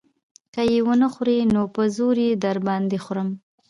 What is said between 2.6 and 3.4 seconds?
باندې خورم.